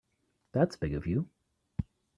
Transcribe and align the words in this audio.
That's 0.53 0.77
big 0.77 0.95
of 0.95 1.05
you. 1.05 1.29